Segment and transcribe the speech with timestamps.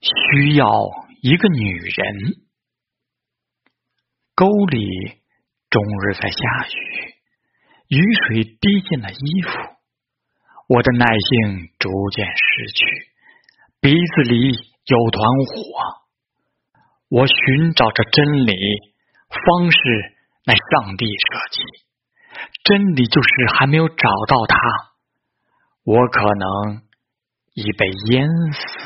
[0.00, 0.66] 需要
[1.22, 2.46] 一个女人。
[4.34, 4.88] 沟里
[5.68, 7.14] 终日在下雨，
[7.88, 9.50] 雨水滴进了衣服，
[10.68, 12.86] 我的耐性逐渐失去，
[13.82, 14.52] 鼻子里
[14.86, 16.00] 有团火。
[17.10, 18.54] 我寻找着真理，
[19.28, 19.78] 方式
[20.46, 21.62] 乃上帝设计，
[22.64, 23.28] 真理就是
[23.58, 24.56] 还没有找到它，
[25.92, 26.82] 我可能
[27.54, 28.79] 已被淹死。